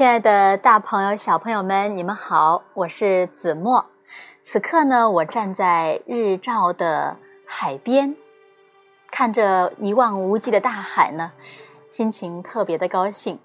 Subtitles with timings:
[0.00, 3.84] 亲爱的大朋友、小朋友们，你们好，我是子墨。
[4.42, 8.16] 此刻呢，我站在日照的海边，
[9.10, 11.30] 看着一望无际的大海呢，
[11.90, 13.38] 心情特别的高兴。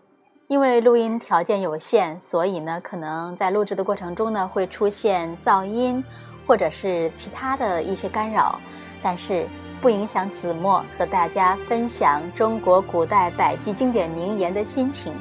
[0.48, 6.02] 因为录音条件有限，所以呢，可能在录制的过程中呢，会出现噪音
[6.48, 8.58] 或者是其他的一些干扰，
[9.04, 9.46] 但是
[9.82, 15.12] 不影响子墨和大家分享中国古代百句经典名言的心情。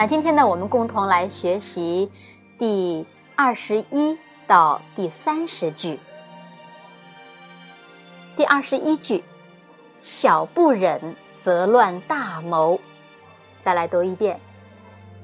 [0.00, 2.10] 那今天呢，我们共同来学习
[2.56, 6.00] 第二十一到第三十句。
[8.34, 9.22] 第二十一句
[10.00, 12.80] ：“小不忍则乱大谋。”
[13.60, 14.40] 再来读一遍。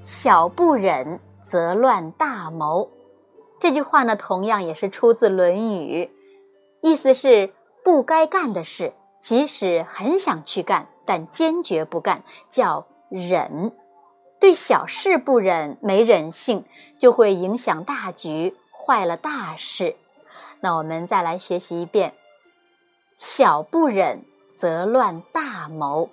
[0.02, 2.90] 小不忍则乱大谋，
[3.58, 6.04] 这句话呢，同样也是出自《论语》，
[6.82, 13.72] 意思是不该干的事，即使很想去干，但坚决不干，叫忍。
[14.39, 16.65] 对小事不忍，没忍性，
[16.98, 19.97] 就会影响大局，坏了大事。
[20.61, 22.15] 那我们再来学习一遍：
[23.17, 26.11] 小不忍则乱大谋。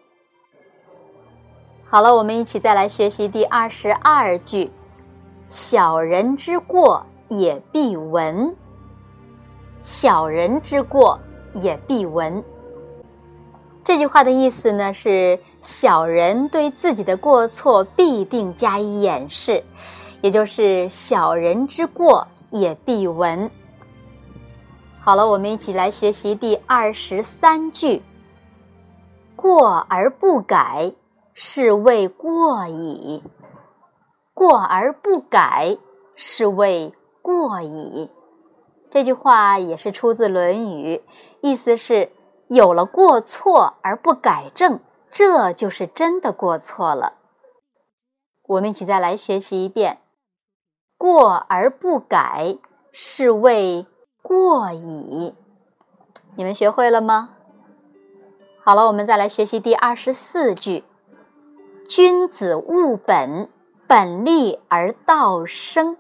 [1.86, 4.72] 好了，我们一起再来学习第二十二句
[5.46, 8.56] ：“小人之过也必闻。”
[9.80, 11.20] 小人之过
[11.54, 12.44] 也必闻。
[13.94, 19.64] 这句话的意思呢是，小人对自己的过错必定加以掩饰，
[20.20, 23.52] 也就是小人之过也必闻。
[25.00, 28.02] 好了，我们一起来学习第二十三句
[29.38, 30.92] ：“过而不改。”
[31.36, 33.22] 是谓过矣。
[34.34, 35.78] 过而不改，
[36.16, 38.10] 是谓过矣。
[38.90, 40.98] 这句话也是出自《论语》，
[41.42, 42.10] 意思是
[42.54, 47.14] 有了过错而不改正，这就是真的过错了。
[48.44, 49.98] 我们一起再来学习一遍：
[50.96, 52.60] 过而不改，
[52.92, 53.88] 是谓
[54.22, 55.34] 过矣。
[56.36, 57.32] 你们学会了吗？
[58.64, 60.84] 好了，我们再来学习第二十四句。
[61.90, 63.50] 君子务本，
[63.88, 65.98] 本立而道生。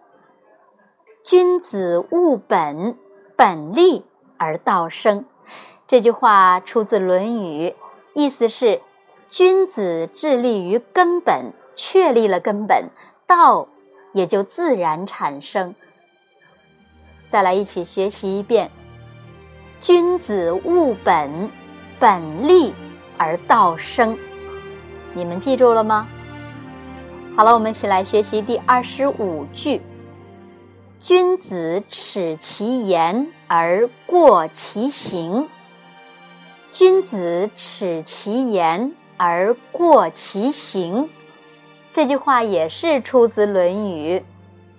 [1.23, 2.95] 君子务本，
[3.35, 4.05] 本立
[4.37, 5.25] 而道生。
[5.85, 7.69] 这句话出自《论语》，
[8.13, 8.81] 意思是
[9.27, 12.89] 君子致力于根本，确立了根本，
[13.27, 13.67] 道
[14.13, 15.75] 也就自然产生。
[17.27, 18.71] 再来一起学习一遍：
[19.79, 21.51] 君子务本，
[21.99, 22.73] 本立
[23.17, 24.17] 而道生。
[25.13, 26.07] 你们记住了吗？
[27.35, 29.81] 好了，我们一起来学习第二十五句
[30.97, 35.49] ：“君子耻其言而过其行。”
[36.73, 41.09] 君子耻其言而过其行。
[41.93, 44.19] 这句话也是出自《论语》，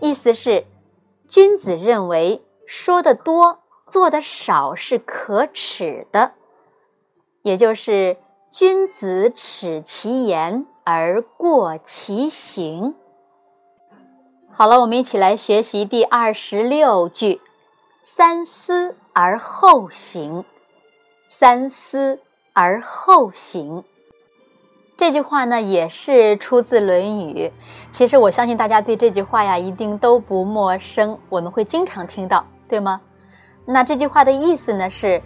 [0.01, 0.67] 意思是
[1.27, 6.33] 君子认为说的多、做的少是可耻的，
[7.43, 8.19] 也就是。
[8.51, 12.95] 君子耻其言而过其行。
[14.53, 17.41] 好了，我们一起来学习第二十六句
[18.01, 20.45] ：“三思而后行。”
[21.37, 22.21] 三思
[22.53, 23.83] 而后行。
[24.97, 27.49] 这句话呢，也是出自《论语》。
[27.91, 33.01] 其实我相信大家对这句话呀，一定都不陌生，我们会经常听到，对吗？
[33.67, 35.21] 那这句话的意思呢，是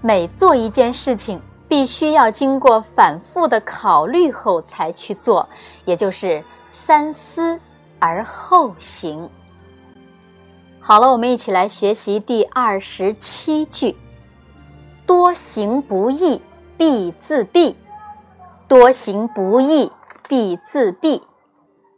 [0.00, 1.40] 每做一件事情。
[1.68, 5.48] 必须要经过反复的考虑后才去做，
[5.84, 7.58] 也就是三思
[8.00, 9.30] 而后行。
[10.80, 13.96] 好了，我们一起来学习第二十七句
[15.12, 16.40] ：“多行不义
[16.78, 17.74] 必自毙。”
[18.66, 19.92] 多行不义
[20.26, 21.20] 必自毙。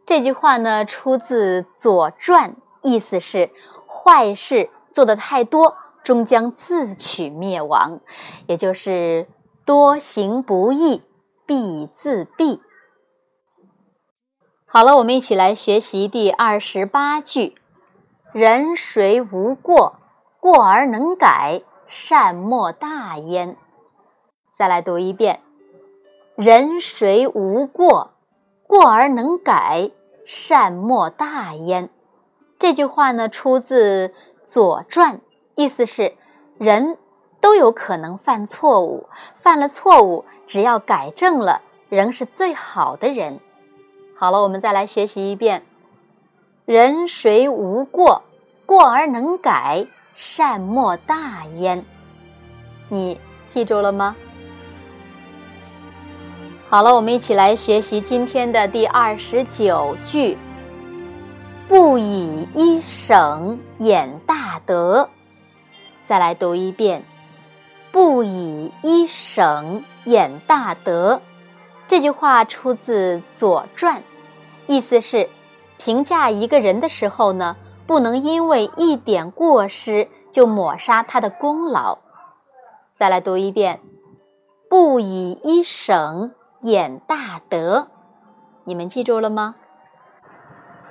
[0.05, 2.51] 这句话呢，出自《左传》，
[2.83, 3.51] 意思是
[3.87, 8.01] 坏事做得太多，终将自取灭亡，
[8.49, 9.29] 也就是。
[9.65, 11.03] 多行不义
[11.47, 12.61] 必自毙。
[14.67, 17.55] 好了，我们一起来学习第二十八句
[18.35, 20.01] ：“人谁无过？
[20.39, 23.57] 过而能改，善莫大焉。”
[24.53, 25.41] 再来读一遍
[26.37, 28.13] ：“人谁无过？
[28.67, 29.91] 过而能改，
[30.25, 31.89] 善莫大焉。”
[32.59, 34.09] 这句话呢，出自
[34.43, 35.17] 《左传》，
[35.55, 36.15] 意思是
[36.59, 36.97] 人。
[37.41, 41.61] 都有可能犯错误，犯了错误，只要改正了，
[41.91, 43.39] 仍是最好的人。
[44.17, 45.63] 好了，我们再来学习一遍
[46.65, 48.23] ：“人谁无过？
[48.65, 51.85] 过而能改，善莫大焉。”
[52.89, 54.17] 你记住了吗？
[56.71, 60.37] 好了，我们一起来学习今天的第二十九句
[61.69, 65.09] ：“不以一省掩大德。
[66.03, 67.05] 再来读一遍，
[67.93, 71.23] 不以一省掩大德。
[71.87, 73.99] 这句话出自《左传》，
[74.67, 75.29] 意思是
[75.79, 81.99] 评价一个人的时候呢，不能因为一点过失就抹杀他的功劳。
[82.95, 83.81] 再来读一遍，
[84.71, 86.33] 不以一省
[86.63, 87.89] 掩大德。
[88.65, 89.57] 你们记住了吗？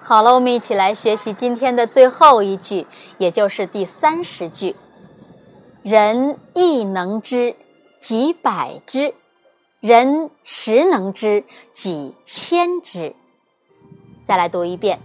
[0.02, 2.86] 好了，我们一起来学习今天的最后一句，
[3.18, 4.76] 也就是第三十句
[5.82, 7.56] ：“人亦能知，
[8.02, 9.14] 几百之；
[9.80, 13.16] 人十能知，几千之。”
[14.28, 15.00] 再来读一遍：“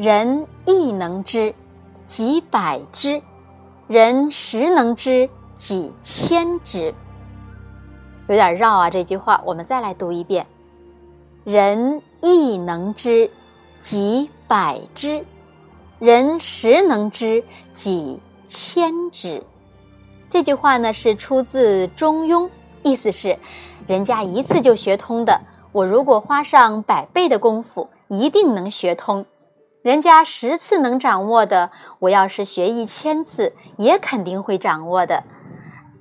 [0.00, 1.54] 人亦能知，
[2.06, 3.20] 几百之；
[3.86, 6.94] 人十能知，几千之。”
[8.26, 10.46] 有点绕啊，这句话我们再来读一遍
[11.44, 13.30] ：“人亦能知。”
[13.82, 15.22] 几百知，
[15.98, 17.44] 人十能知
[17.74, 19.42] 几千知。
[20.30, 22.44] 这句话呢是出自《中庸》，
[22.82, 23.38] 意思是，
[23.86, 25.42] 人家一次就学通的，
[25.72, 29.24] 我如果花上百倍的功夫，一定能学通；
[29.82, 35.24] 人家十次能掌握的，我要是学一千次，也肯定会掌握的。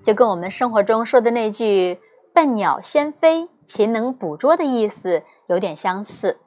[0.04, 2.02] 就跟我们生活中说的那句
[2.34, 6.40] “笨鸟先飞，勤能捕捉”的意思有点相似。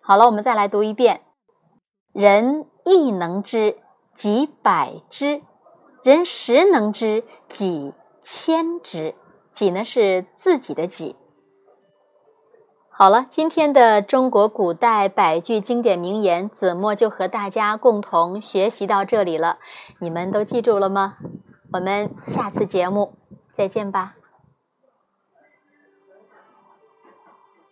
[0.00, 1.22] 好了，我们再来读一遍
[2.14, 3.78] ：“人亦能知
[4.14, 5.42] 几百知，
[6.04, 9.16] 人十能知几千知。
[9.52, 11.16] 几呢是自己的几。”
[12.94, 19.58] 好了，今天的中国古代百句经典名言，子墨就和大家共同学习到这里了。
[19.98, 21.16] 你们都记住了吗？
[21.72, 23.14] 我们下次节目
[23.54, 24.14] 再见吧。